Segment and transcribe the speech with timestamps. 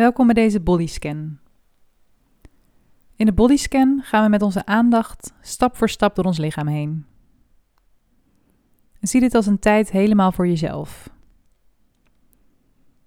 [0.00, 1.38] Welkom bij deze bodyscan.
[3.16, 7.06] In de bodyscan gaan we met onze aandacht stap voor stap door ons lichaam heen.
[9.00, 11.10] zie dit als een tijd helemaal voor jezelf.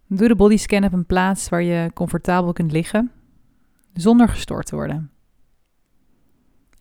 [0.08, 3.12] Doe de bodyscan op een plaats waar je comfortabel kunt liggen,
[3.94, 5.12] zonder gestoord te worden.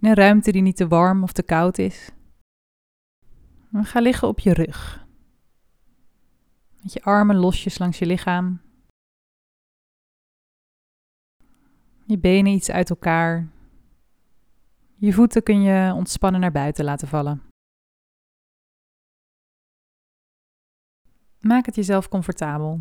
[0.01, 2.11] In een ruimte die niet te warm of te koud is.
[3.73, 5.07] ga liggen op je rug.
[6.83, 8.61] Met je armen losjes langs je lichaam
[12.13, 13.49] Je benen iets uit elkaar.
[14.95, 17.43] Je voeten kun je ontspannen naar buiten laten vallen.
[21.41, 22.81] Maak het jezelf comfortabel.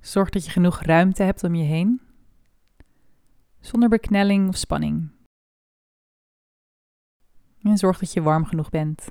[0.00, 2.00] Zorg dat je genoeg ruimte hebt om je heen,
[3.60, 5.10] zonder beknelling of spanning.
[7.62, 9.08] En zorg dat je warm genoeg bent.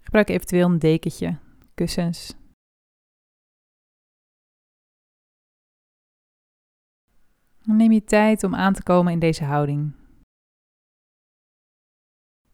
[0.00, 1.38] Gebruik eventueel een dekentje,
[1.74, 2.34] kussens.
[7.66, 9.92] Neem je tijd om aan te komen in deze houding.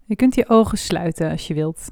[0.05, 1.91] Je kunt je ogen sluiten als je wilt.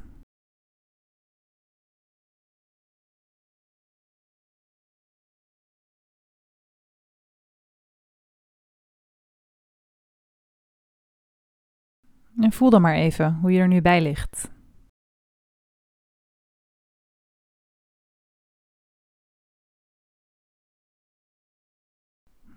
[12.36, 14.57] En voel dan maar even hoe je er nu bij ligt.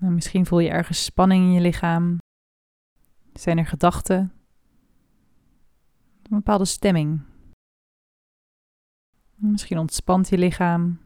[0.01, 2.17] Nou, misschien voel je ergens spanning in je lichaam.
[3.33, 4.17] Zijn er gedachten?
[6.23, 7.21] Een bepaalde stemming.
[9.35, 10.99] Misschien ontspant je lichaam.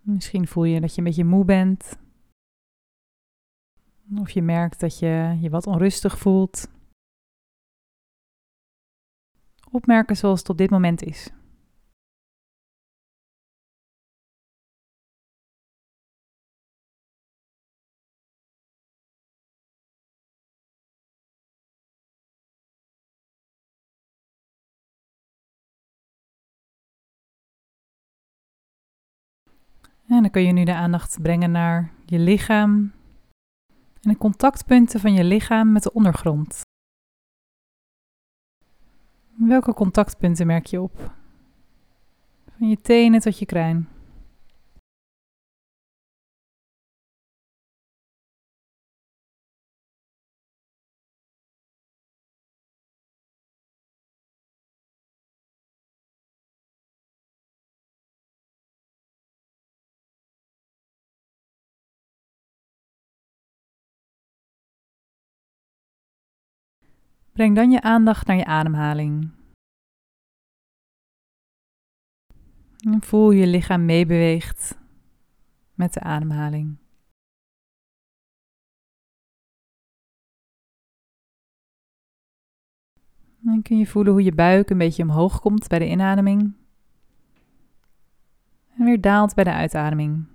[0.00, 1.98] Misschien voel je dat je een beetje moe bent.
[4.18, 6.68] Of je merkt dat je je wat onrustig voelt.
[9.70, 11.30] Opmerken zoals het op dit moment is.
[30.10, 32.92] En dan kun je nu de aandacht brengen naar je lichaam
[34.00, 36.60] en de contactpunten van je lichaam met de ondergrond.
[39.34, 41.14] Welke contactpunten merk je op?
[42.56, 43.88] Van je tenen tot je kruin.
[67.40, 69.30] Breng dan je aandacht naar je ademhaling.
[72.78, 74.78] En voel hoe je lichaam meebeweegt
[75.74, 76.76] met de ademhaling.
[83.38, 86.52] Dan kun je voelen hoe je buik een beetje omhoog komt bij de inademing.
[88.76, 90.26] En weer daalt bij de uitademing.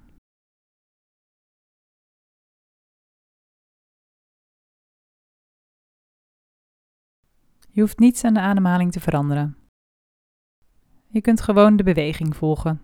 [7.76, 9.58] Je hoeft niets aan de ademhaling te veranderen.
[11.08, 12.82] Je kunt gewoon de beweging volgen.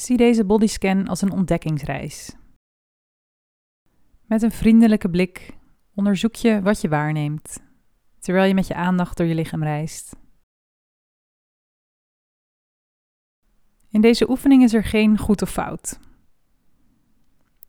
[0.00, 2.36] Zie deze bodyscan als een ontdekkingsreis.
[4.26, 5.56] Met een vriendelijke blik
[5.94, 7.62] onderzoek je wat je waarneemt,
[8.18, 10.16] terwijl je met je aandacht door je lichaam reist.
[13.88, 16.00] In deze oefening is er geen goed of fout.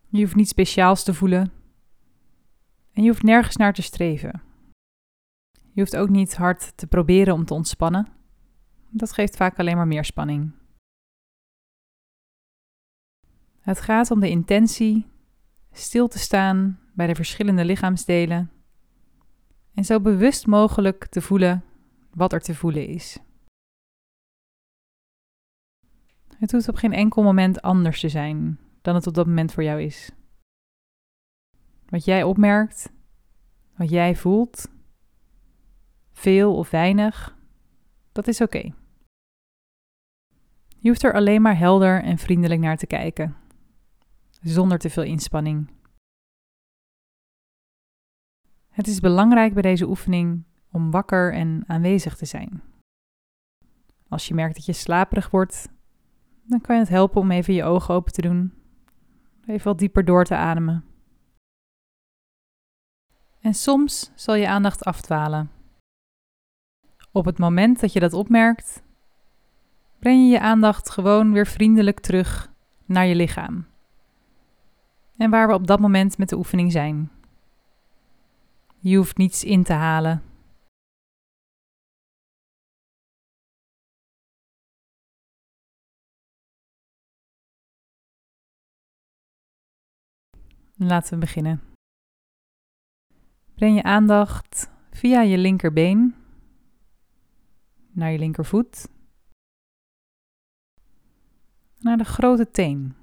[0.10, 1.52] Je hoeft niet speciaals te voelen
[2.92, 4.42] en je hoeft nergens naar te streven.
[5.52, 8.08] Je hoeft ook niet hard te proberen om te ontspannen.
[8.90, 10.60] Dat geeft vaak alleen maar meer spanning.
[13.72, 15.06] Het gaat om de intentie
[15.72, 18.52] stil te staan bij de verschillende lichaamsdelen
[19.74, 21.64] en zo bewust mogelijk te voelen
[22.14, 23.18] wat er te voelen is.
[26.38, 29.64] Het hoeft op geen enkel moment anders te zijn dan het op dat moment voor
[29.64, 30.12] jou is.
[31.90, 32.92] Wat jij opmerkt,
[33.76, 34.68] wat jij voelt,
[36.12, 37.38] veel of weinig,
[38.12, 38.74] dat is oké.
[40.78, 43.40] Je hoeft er alleen maar helder en vriendelijk naar te kijken
[44.42, 45.70] zonder te veel inspanning.
[48.70, 52.62] Het is belangrijk bij deze oefening om wakker en aanwezig te zijn.
[54.08, 55.70] Als je merkt dat je slaperig wordt,
[56.44, 58.54] dan kan je het helpen om even je ogen open te doen.
[59.46, 60.86] Even wat dieper door te ademen.
[63.40, 65.52] En soms zal je aandacht afdwalen.
[67.12, 68.84] Op het moment dat je dat opmerkt,
[70.00, 72.54] breng je je aandacht gewoon weer vriendelijk terug
[72.86, 73.71] naar je lichaam.
[75.22, 77.12] En waar we op dat moment met de oefening zijn.
[78.80, 80.24] Je hoeft niets in te halen.
[90.76, 91.62] Laten we beginnen.
[93.56, 96.16] Breng je aandacht via je linkerbeen
[97.92, 98.88] naar je linkervoet,
[101.80, 103.01] naar de grote teen.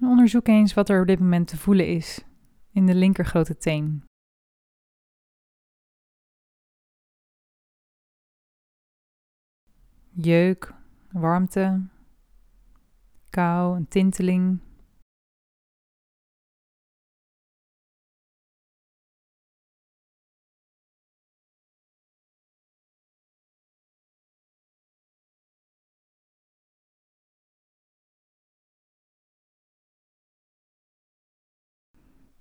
[0.00, 2.24] Onderzoek eens wat er op dit moment te voelen is
[2.72, 4.04] in de linker grote teen.
[10.10, 10.74] Jeuk,
[11.12, 11.86] warmte,
[13.30, 14.67] kou, een tinteling.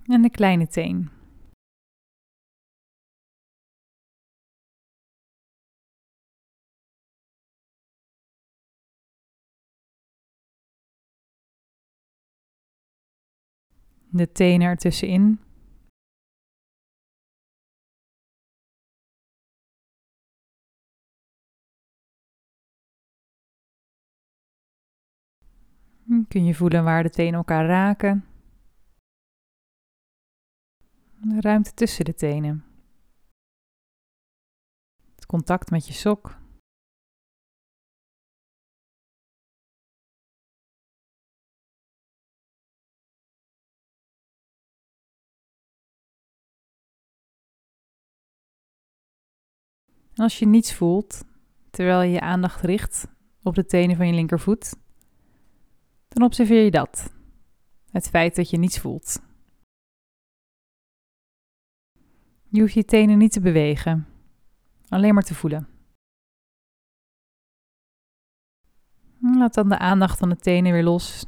[0.08, 1.10] En de kleine teen.
[14.10, 15.40] De tenen ertussenin.
[26.28, 28.37] Kun je voelen waar de tenen elkaar raken?
[31.36, 32.66] Ruimte tussen de tenen.
[35.16, 36.38] Het contact met je sok.
[50.14, 51.24] En als je niets voelt,
[51.70, 53.08] terwijl je je aandacht richt
[53.44, 54.76] op de tenen van je linkervoet,
[56.08, 57.14] dan observeer je dat.
[57.92, 59.27] Het feit dat je niets voelt.
[62.58, 64.08] Je hoeft je tenen niet te bewegen,
[64.88, 65.68] alleen maar te voelen.
[69.20, 71.26] Laat dan de aandacht van de tenen weer los.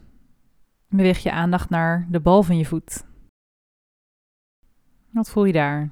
[0.87, 3.05] Beweeg je aandacht naar de bal van je voet.
[5.09, 5.91] Wat voel je daar?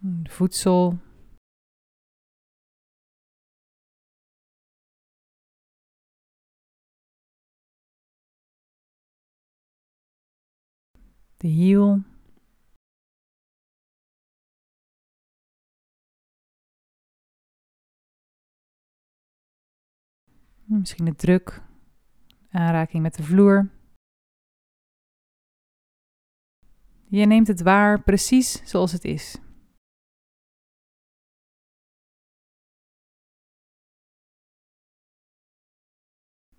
[0.00, 0.98] De voedsel,
[11.38, 12.02] de hiel.
[20.64, 21.62] Misschien de druk,
[22.50, 23.70] aanraking met de vloer.
[27.08, 29.38] Je neemt het waar precies zoals het is.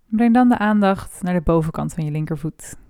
[0.06, 2.89] Breng dan de aandacht naar de bovenkant van je linkervoet.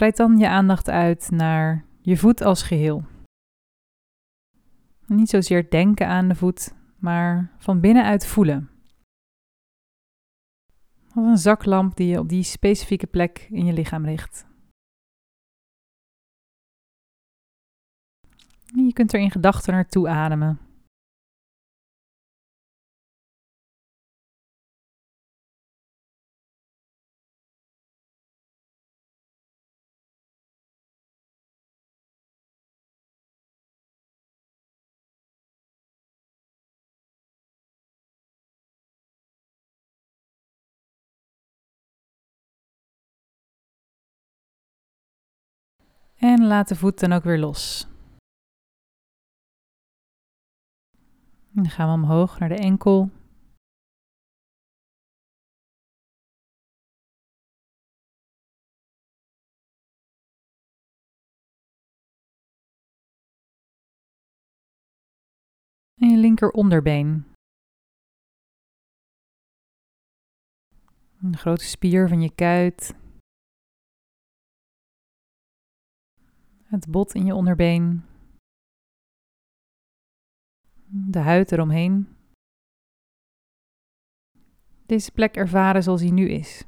[0.00, 3.04] Breid dan je aandacht uit naar je voet als geheel.
[5.06, 8.70] Niet zozeer denken aan de voet, maar van binnenuit voelen.
[11.14, 14.46] Als een zaklamp die je op die specifieke plek in je lichaam richt.
[18.64, 20.69] je kunt er in gedachten naartoe ademen.
[46.20, 47.88] En laat de voet dan ook weer los.
[51.52, 53.10] dan gaan we omhoog naar de enkel.
[65.94, 67.24] En je linker onderbeen.
[71.22, 72.99] Een grote spier van je kuit.
[76.70, 78.04] Het bot in je onderbeen.
[80.86, 82.16] De huid eromheen.
[84.86, 86.64] Deze plek ervaren zoals hij nu is.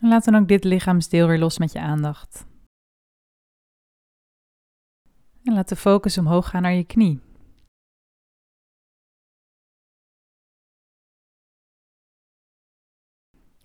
[0.00, 2.46] En laat dan ook dit lichaamsdeel weer los met je aandacht.
[5.42, 7.27] En laat de focus omhoog gaan naar je knie.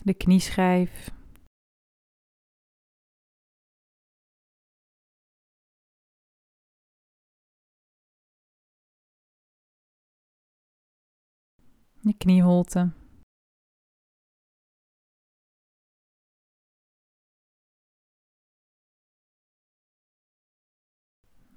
[0.05, 1.11] De knieschijf.
[12.01, 12.91] Je knieholte.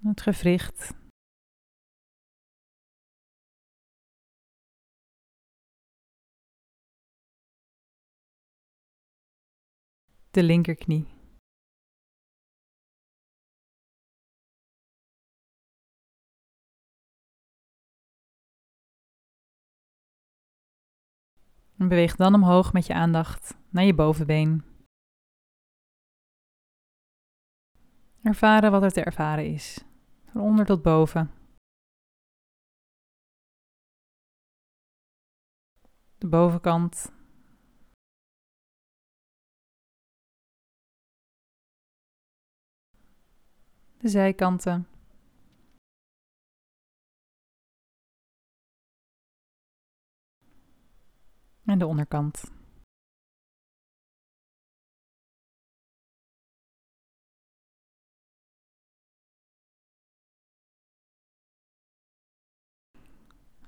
[0.03, 1.06] Het gewricht.
[10.37, 11.07] De linkerknie.
[21.77, 24.65] Beweeg dan omhoog met je aandacht naar je bovenbeen.
[28.23, 29.85] Ervaren wat er te ervaren is,
[30.25, 31.31] van onder tot boven.
[36.19, 37.16] De bovenkant.
[44.09, 44.87] Zijkanten.
[51.65, 52.45] En de onderkant.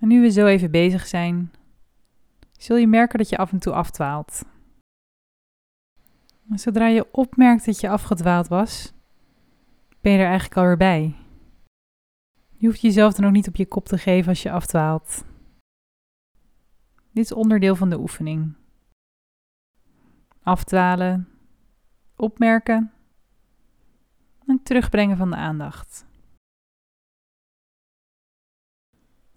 [0.01, 1.53] En nu we zo even bezig zijn,
[2.59, 4.43] zul je merken dat je af en toe afdwaalt.
[6.55, 8.93] Zodra je opmerkt dat je afgedwaald was,
[10.01, 11.15] ben je er eigenlijk alweer bij.
[12.57, 15.25] Je hoeft jezelf dan ook niet op je kop te geven als je afdwaalt.
[17.13, 18.55] Dit is onderdeel van de oefening.
[20.43, 21.29] Afdwalen,
[22.17, 22.93] opmerken
[24.47, 26.07] en terugbrengen van de aandacht.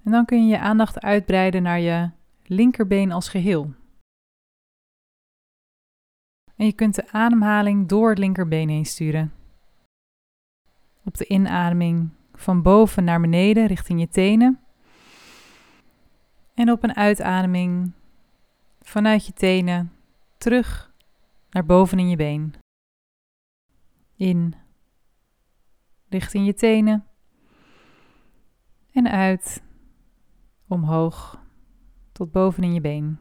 [0.03, 2.10] En dan kun je je aandacht uitbreiden naar je
[2.44, 3.74] linkerbeen als geheel.
[6.56, 9.40] En je kunt de ademhaling door het linkerbeen heen sturen.
[11.03, 14.60] Op de inademing van boven naar beneden richting je tenen.
[16.53, 17.91] En op een uitademing
[18.81, 19.91] vanuit je tenen
[20.38, 20.93] terug
[21.50, 22.53] naar boven in je been.
[24.15, 24.55] In
[26.10, 27.05] richting je tenen.
[28.91, 29.63] En uit
[30.67, 31.43] omhoog
[32.12, 33.20] tot boven in je been.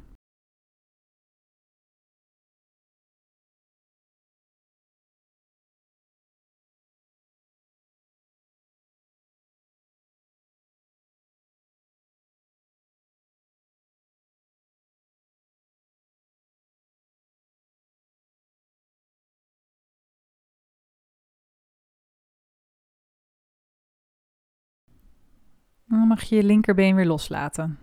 [25.90, 27.78] Dan mag je je linkerbeen weer loslaten.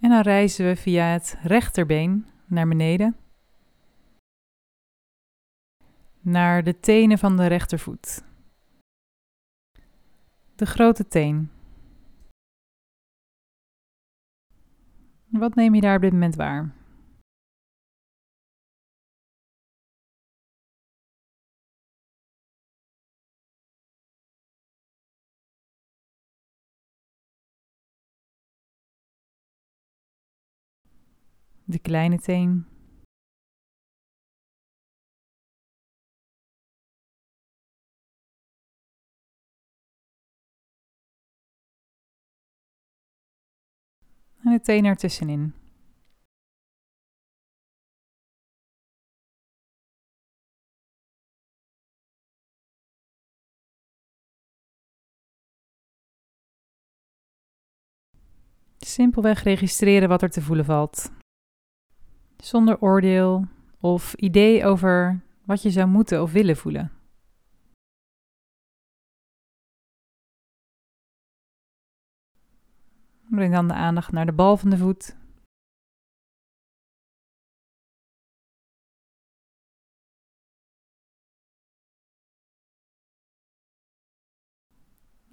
[0.00, 3.16] En dan reizen we via het rechterbeen naar beneden.
[6.20, 8.24] Naar de tenen van de rechtervoet.
[10.54, 11.50] De grote teen.
[15.26, 16.81] Wat neem je daar op dit moment waar?
[31.64, 32.66] De kleine teen.
[44.44, 45.54] En de teen ertussenin.
[58.78, 61.21] Simpelweg registreren wat er te voelen valt
[62.44, 63.46] zonder oordeel
[63.80, 66.90] of idee over wat je zou moeten of willen voelen.
[73.30, 75.16] Breng dan de aandacht naar de bal van de voet.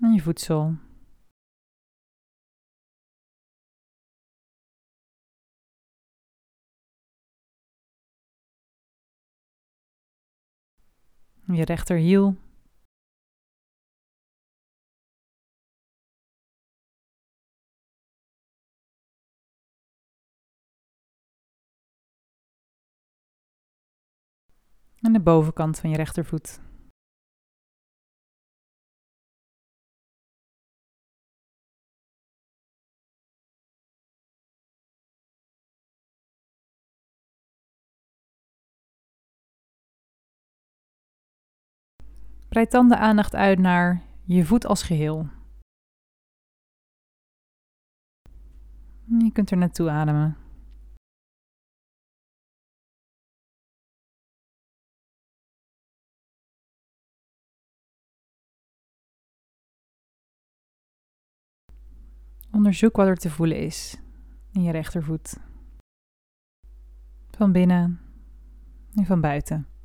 [0.02, 0.89] En je voedsel.
[11.52, 12.36] Je rechterhiel.
[25.02, 26.69] En de bovenkant van je rechtervoet.
[42.50, 45.30] Breid dan de aandacht uit naar je voet als geheel.
[49.06, 50.38] Je kunt er naartoe ademen.
[62.52, 63.98] Onderzoek wat er te voelen is
[64.52, 65.38] in je rechtervoet.
[67.32, 68.00] Van binnen
[68.96, 69.79] en van buiten.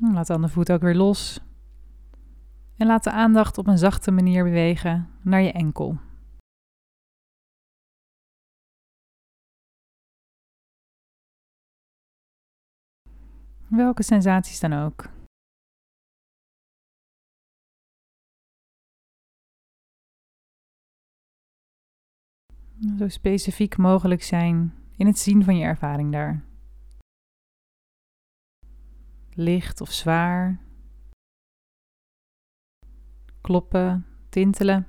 [0.00, 1.40] Laat dan de voet ook weer los.
[2.76, 5.98] En laat de aandacht op een zachte manier bewegen naar je enkel.
[13.68, 15.08] Welke sensaties dan ook.
[22.98, 26.49] Zo specifiek mogelijk zijn in het zien van je ervaring daar
[29.40, 30.60] licht of zwaar.
[33.40, 34.86] Kloppen, tintelen.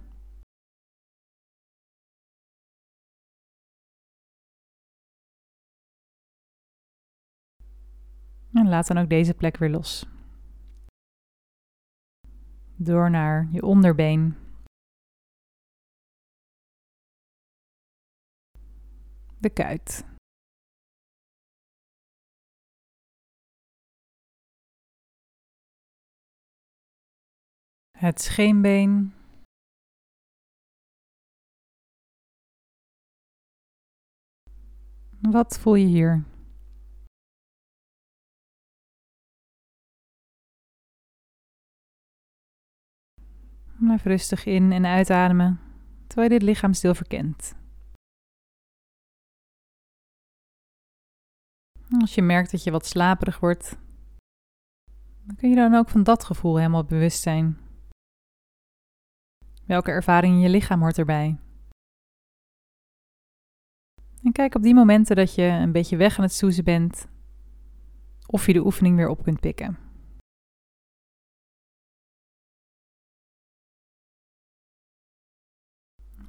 [8.53, 10.05] En laat dan ook deze plek weer los.
[12.75, 14.35] Door naar je onderbeen.
[19.39, 20.10] De kuit.
[28.01, 29.13] Het scheenbeen.
[35.21, 36.23] Wat voel je hier?
[43.79, 45.59] Blijf rustig in en uitademen
[46.07, 47.55] terwijl je dit lichaam stil verkent.
[51.99, 53.77] Als je merkt dat je wat slaperig wordt,
[55.23, 57.69] dan kun je dan ook van dat gevoel helemaal bewust zijn.
[59.71, 61.37] Welke ervaring in je lichaam hoort erbij?
[64.23, 67.07] En kijk op die momenten dat je een beetje weg aan het soezen bent,
[68.25, 69.77] of je de oefening weer op kunt pikken.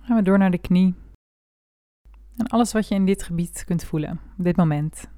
[0.01, 0.95] gaan we door naar de knie.
[2.37, 5.12] En alles wat je in dit gebied kunt voelen, op dit moment.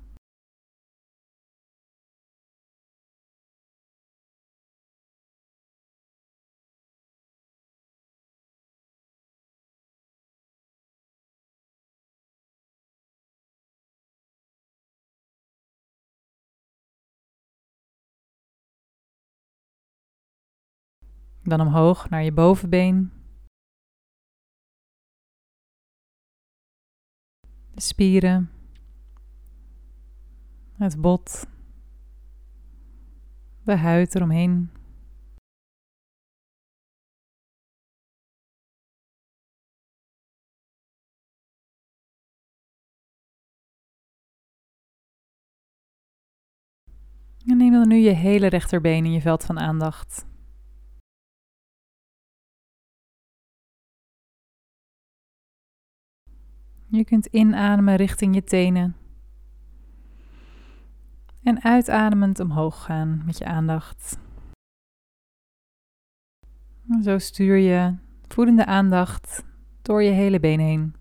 [21.44, 23.12] Dan omhoog naar je bovenbeen.
[27.74, 28.50] De spieren.
[30.72, 31.46] Het bot.
[33.64, 34.70] De huid eromheen.
[47.46, 50.33] En neem dan nu je hele rechterbeen in je veld van aandacht.
[56.94, 58.96] Je kunt inademen richting je tenen.
[61.42, 64.18] En uitademend omhoog gaan met je aandacht.
[67.02, 67.94] Zo stuur je
[68.28, 69.44] voedende aandacht
[69.82, 70.94] door je hele been heen.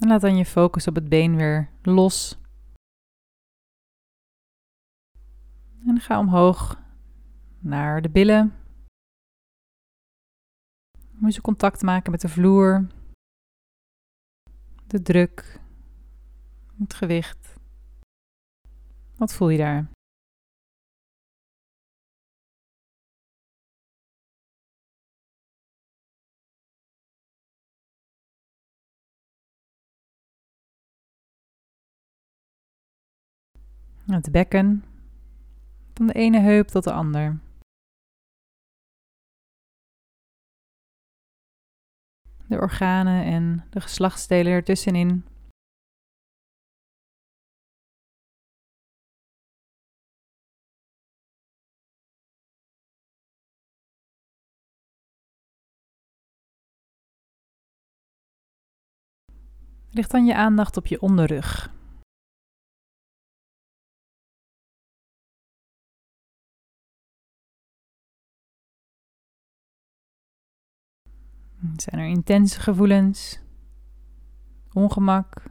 [0.00, 2.38] En laat dan je focus op het been weer los.
[5.86, 6.80] En ga omhoog
[7.58, 8.54] naar de billen.
[11.12, 12.86] Moet je contact maken met de vloer,
[14.86, 15.60] de druk,
[16.78, 17.54] het gewicht.
[19.16, 19.90] Wat voel je daar?
[34.10, 34.84] Het bekken,
[35.94, 37.40] van de ene heup tot de ander.
[42.46, 45.24] De organen en de geslachtsdelen ertussenin.
[59.92, 61.79] Richt dan je aandacht op je onderrug.
[71.80, 73.40] Zijn er intense gevoelens?
[74.72, 75.42] Ongemak?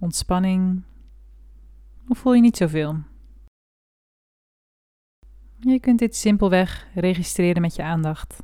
[0.00, 0.82] Ontspanning?
[2.08, 2.96] Of voel je niet zoveel?
[5.58, 8.42] Je kunt dit simpelweg registreren met je aandacht.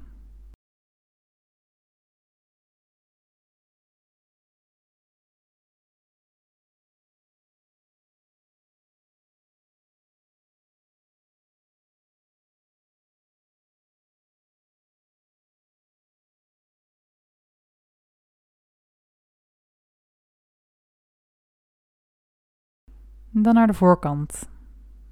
[23.42, 24.48] Dan naar de voorkant,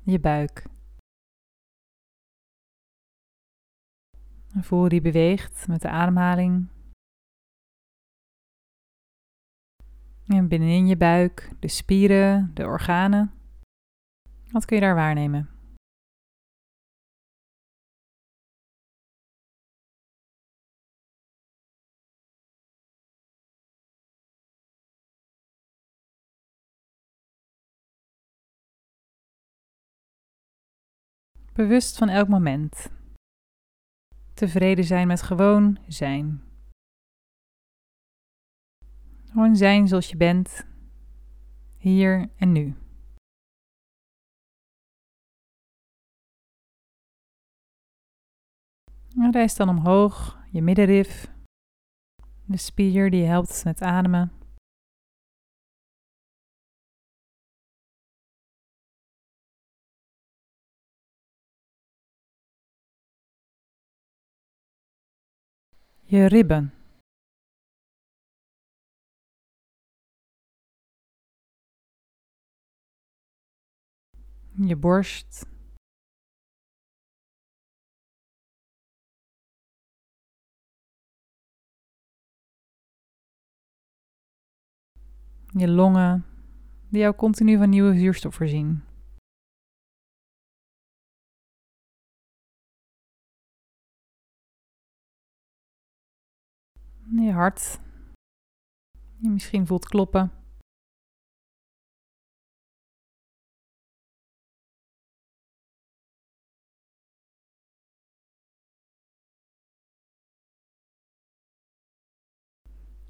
[0.03, 0.67] je buik.
[4.61, 6.69] Voel die beweegt met de ademhaling.
[10.27, 13.33] En binnenin je buik, de spieren, de organen.
[14.51, 15.58] Wat kun je daar waarnemen?
[31.59, 32.91] Bewust van elk moment.
[34.35, 36.43] Tevreden zijn met gewoon zijn.
[39.25, 40.67] Gewoon zijn zoals je bent,
[41.77, 42.75] hier en nu.
[49.31, 51.33] Reis dan omhoog, je middenrif,
[52.45, 54.38] de spier die helpt met ademen.
[66.11, 66.73] Je ribben.
[74.67, 75.47] Je borst.
[85.53, 86.25] Je longen,
[86.91, 88.88] die jou continu van nieuwe zuurstof voorzien.
[97.11, 97.81] Je hart.
[99.21, 100.33] Je misschien voelt kloppen.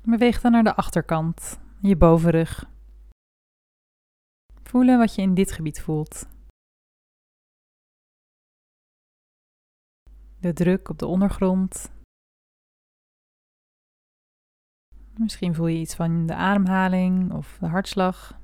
[0.02, 2.70] Beweeg dan naar de achterkant, je bovenrug.
[4.62, 6.28] Voelen wat je in dit gebied voelt.
[10.40, 11.96] De druk op de ondergrond.
[15.18, 18.40] Misschien voel je iets van de ademhaling of de hartslag.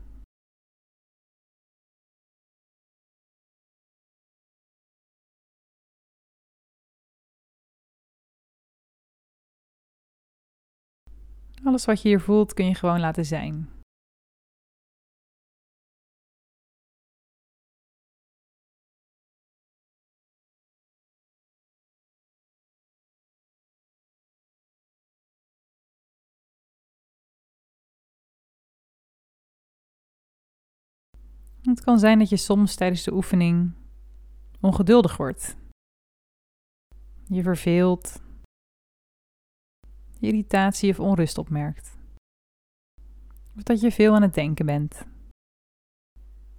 [11.65, 13.74] Alles wat je hier voelt kun je gewoon laten zijn.
[31.65, 33.73] Het kan zijn dat je soms tijdens de oefening
[34.61, 35.57] ongeduldig wordt.
[37.27, 38.23] Je verveelt,
[40.21, 41.99] irritatie of onrust opmerkt.
[43.57, 45.07] Of dat je veel aan het denken bent.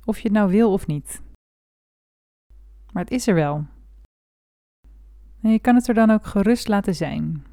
[0.06, 1.22] Of je het nou wil of niet.
[2.94, 3.66] Maar het is er wel.
[5.42, 7.46] En je kan het er dan ook gerust laten zijn.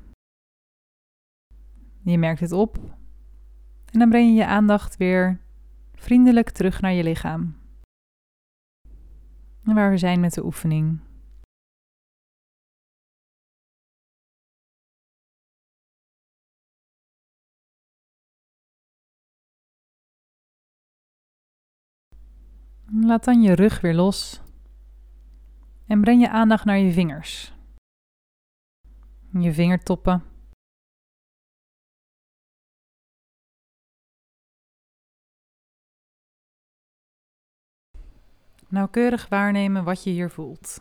[2.05, 2.77] Je merkt het op
[3.91, 5.42] En dan breng je je aandacht weer
[6.03, 7.57] vriendelijk terug naar je lichaam.
[9.63, 11.01] Waar we zijn met de oefening.
[22.95, 24.41] Laat dan je rug weer los
[25.87, 27.53] en breng je aandacht naar je vingers.
[29.33, 30.32] Je vingertoppen.
[38.73, 40.81] Nauwkeurig waarnemen wat je hier voelt.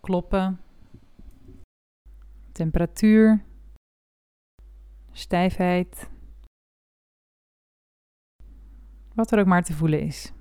[0.00, 0.60] Kloppen.
[2.52, 3.44] Temperatuur.
[5.12, 6.10] Stijfheid.
[9.14, 10.32] Wat er ook maar te voelen is.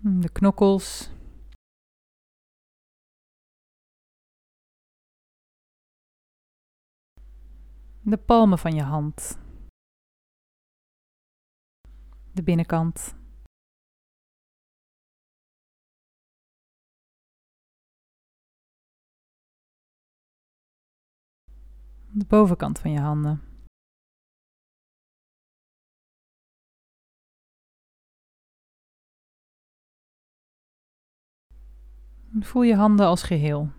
[0.00, 1.10] De knokkels.
[8.02, 9.38] De palmen van je hand.
[12.34, 13.14] De binnenkant.
[22.12, 23.47] De bovenkant van je handen.
[32.40, 33.70] Voel je handen als geheel.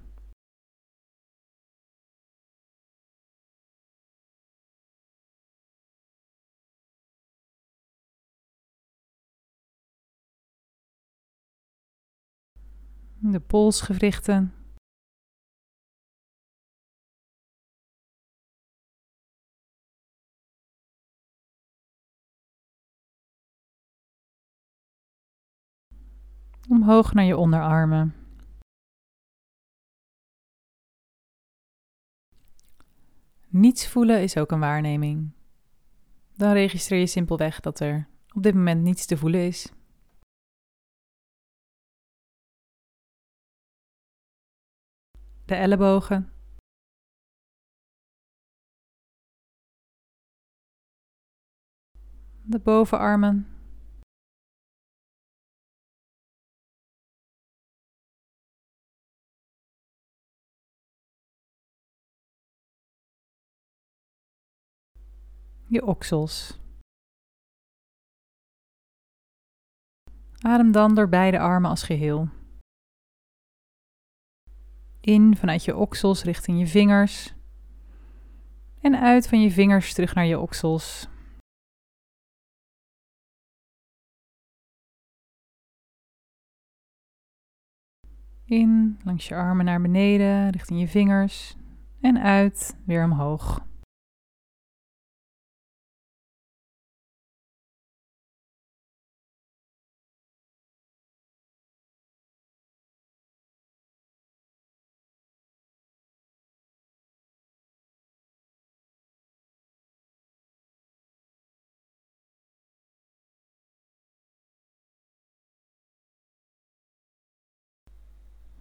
[13.21, 14.53] De polsgewrichten.
[26.69, 28.18] Omhoog naar je onderarmen.
[33.51, 35.31] Niets voelen is ook een waarneming.
[36.35, 39.71] Dan registreer je simpelweg dat er op dit moment niets te voelen is.
[45.45, 46.31] De ellebogen.
[52.43, 53.58] De bovenarmen.
[65.69, 66.59] Je oksels.
[70.39, 72.29] Adem dan door beide armen als geheel.
[75.01, 77.33] In vanuit je oksels richting je vingers.
[78.81, 81.07] En uit van je vingers terug naar je oksels.
[88.45, 91.55] In langs je armen naar beneden richting je vingers.
[92.01, 93.68] En uit weer omhoog.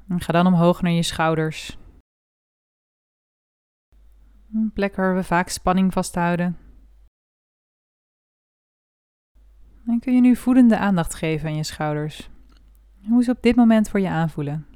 [0.08, 1.78] En ga dan omhoog naar je schouders.
[4.52, 6.56] Een plek waar we vaak spanning vasthouden.
[9.86, 12.30] En kun je nu voedende aandacht geven aan je schouders.
[13.08, 14.66] Hoe ze op dit moment voor je aanvoelen.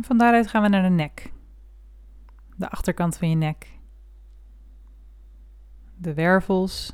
[0.00, 1.32] Van daaruit gaan we naar de nek.
[2.56, 3.78] De achterkant van je nek.
[5.96, 6.92] De wervels.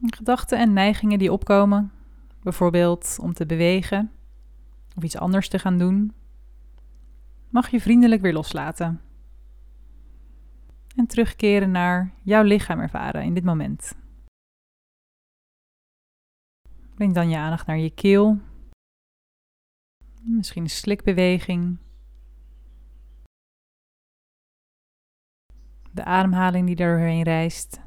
[0.00, 1.92] Gedachten en neigingen die opkomen,
[2.42, 4.12] bijvoorbeeld om te bewegen
[4.96, 6.12] of iets anders te gaan doen,
[7.48, 9.00] mag je vriendelijk weer loslaten
[10.98, 13.96] en terugkeren naar jouw lichaam ervaren in dit moment.
[16.94, 18.38] Breng dan je aandacht naar je keel.
[20.22, 21.78] Misschien een slikbeweging.
[25.98, 27.80] de ademhaling die doorheen reist.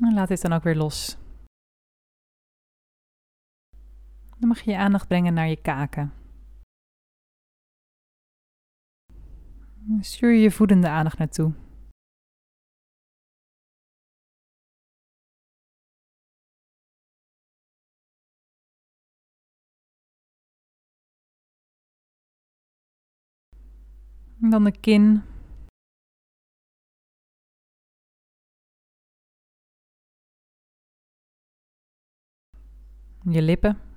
[0.00, 1.18] En laat dit dan ook weer los.
[4.38, 6.12] Dan mag je je aandacht brengen naar je kaken.
[10.00, 11.54] Stuur je voedende aandacht naartoe.
[24.38, 25.29] Dan de kin.
[33.22, 33.90] Je lippen.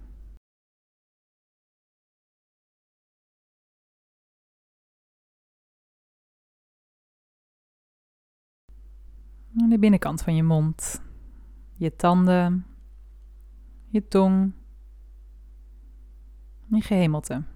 [9.73, 11.01] de binnenkant van je mond,
[11.77, 12.65] je tanden,
[13.87, 14.51] je tong,
[16.67, 17.52] je gehemelte.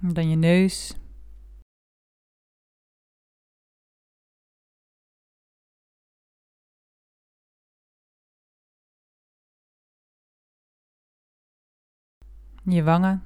[0.00, 0.94] Dan je neus.
[12.64, 13.22] Je wangen.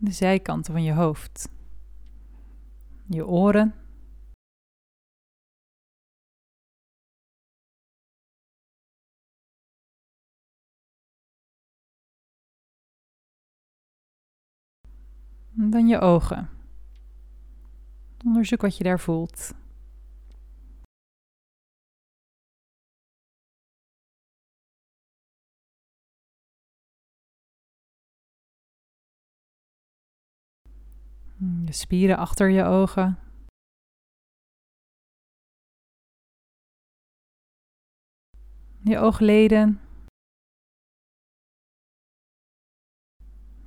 [0.00, 1.48] De zijkanten van je hoofd.
[3.08, 3.87] Je oren.
[15.60, 16.48] Dan je ogen.
[18.24, 19.54] Onderzoek wat je daar voelt.
[31.64, 33.18] De spieren achter je ogen.
[38.80, 39.80] Je oogleden.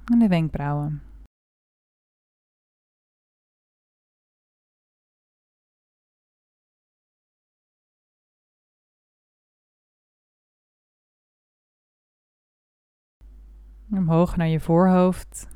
[0.06, 1.11] En de wenkbrauwen.
[13.94, 15.48] Omhoog naar je voorhoofd.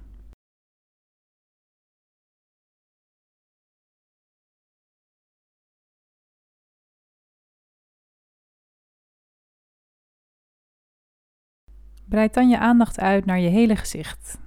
[12.10, 14.39] Breid dan je aandacht uit naar je hele gezicht.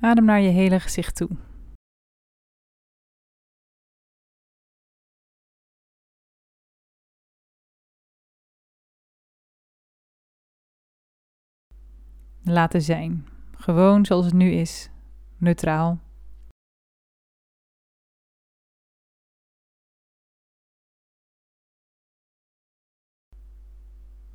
[0.00, 1.51] Adem naar je hele gezicht toe.
[12.44, 13.26] Laten zijn.
[13.52, 14.90] Gewoon zoals het nu is,
[15.36, 16.00] neutraal.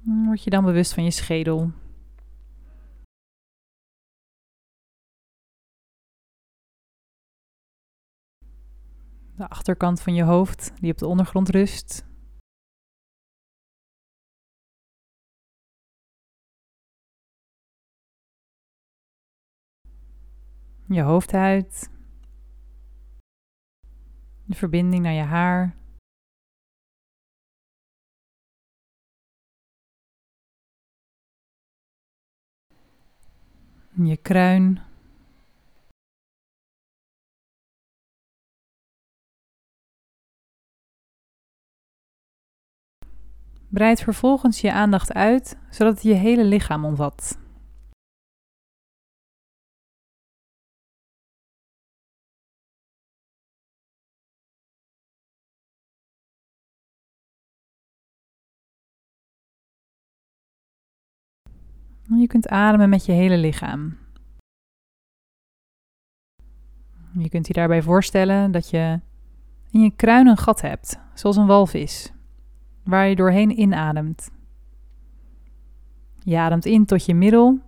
[0.04, 1.72] Word je dan bewust van je schedel.
[9.36, 12.06] De achterkant van je hoofd die op de ondergrond rust.
[20.88, 21.90] Je hoofdhuid,
[24.46, 25.76] de verbinding naar je haar.
[34.04, 34.82] Je kruin.
[43.70, 47.47] Breid vervolgens je aandacht uit, zodat het je hele lichaam omvat.
[62.16, 63.98] Je kunt ademen met je hele lichaam.
[67.18, 69.00] Je kunt je daarbij voorstellen dat je
[69.72, 72.14] in je kruin een gat hebt, zoals een walvis,
[72.84, 74.32] waar je doorheen inademt.
[76.20, 77.60] Je ademt in tot je middel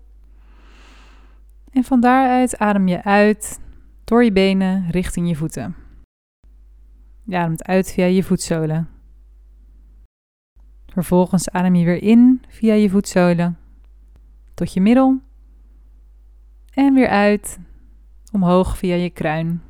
[1.71, 3.59] en van daaruit adem je uit
[4.03, 5.75] door je benen richting je voeten.
[7.23, 8.89] Je ademt uit via je voetzolen.
[10.85, 13.57] Vervolgens adem je weer in via je voetzolen
[14.59, 15.21] tot je middel.
[16.73, 17.59] En weer uit,
[18.31, 19.61] omhoog via je kruin.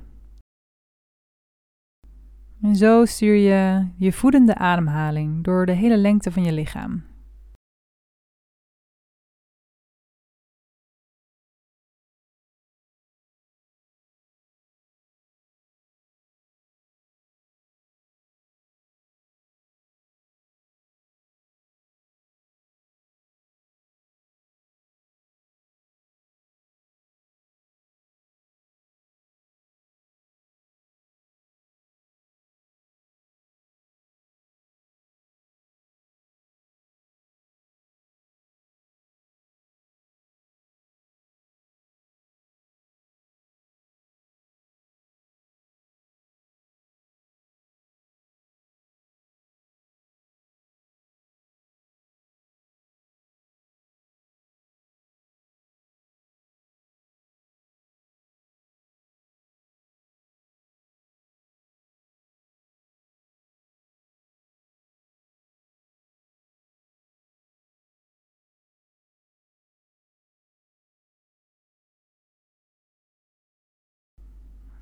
[2.61, 7.03] En zo stuur je je voedende ademhaling door de hele lengte van je lichaam.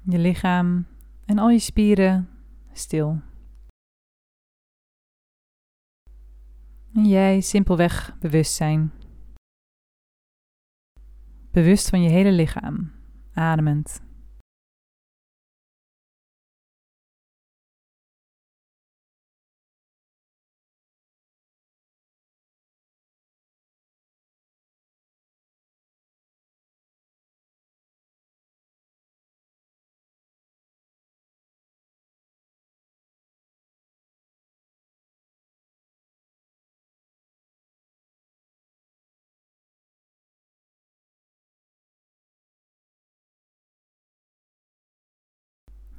[0.09, 0.85] Je lichaam
[1.25, 2.29] en al je spieren
[2.73, 3.21] stil.
[6.93, 8.91] En jij simpelweg bewust zijn.
[11.51, 12.91] Bewust van je hele lichaam,
[13.33, 14.01] ademend.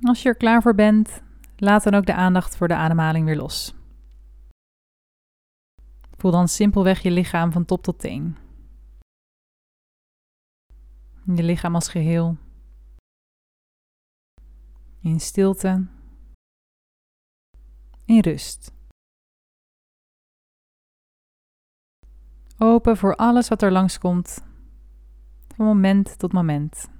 [0.02, 1.22] Als je er klaar voor bent,
[1.56, 3.74] laat dan ook de aandacht voor de ademhaling weer los.
[6.16, 8.36] Voel dan simpelweg je lichaam van top tot teen.
[11.24, 12.36] Je lichaam als geheel.
[15.00, 15.86] In stilte.
[18.04, 18.72] In rust.
[22.58, 24.44] Open voor alles wat er langskomt,
[25.56, 26.97] van moment tot moment.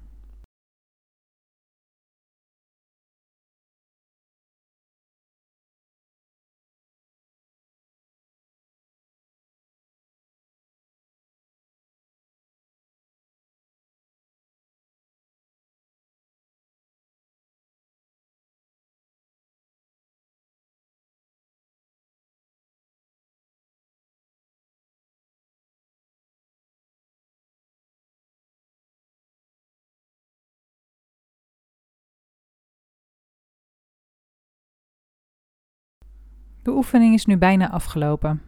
[36.69, 38.41] De oefening is nu bijna afgelopen.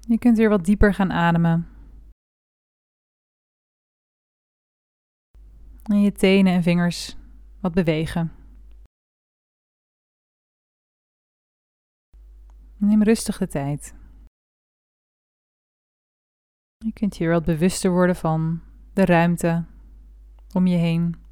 [0.00, 1.68] Je kunt weer wat dieper gaan ademen.
[5.82, 7.16] En je tenen en vingers
[7.60, 8.32] wat bewegen.
[12.76, 13.94] Neem rustig de tijd.
[16.76, 19.64] Je kunt hier wat bewuster worden van de ruimte
[20.52, 21.23] om je heen.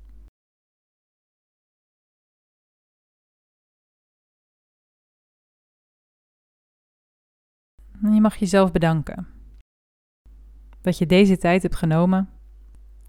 [8.02, 9.26] En je mag jezelf bedanken.
[10.80, 12.28] Dat je deze tijd hebt genomen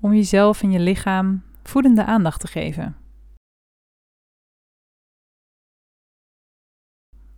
[0.01, 2.95] om jezelf en je lichaam voedende aandacht te geven.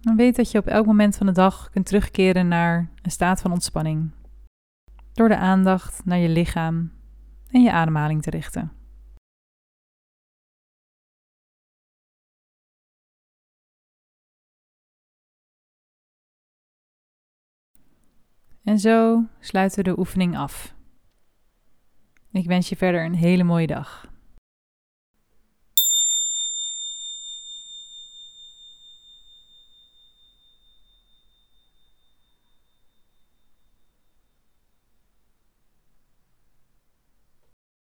[0.01, 3.41] En weet dat je op elk moment van de dag kunt terugkeren naar een staat
[3.41, 4.12] van ontspanning.
[5.14, 6.91] Door de aandacht naar je lichaam
[7.47, 8.72] en je ademhaling te richten.
[18.66, 20.76] En zo sluiten we de oefening af.
[22.32, 24.13] Ik wens je verder een hele mooie dag.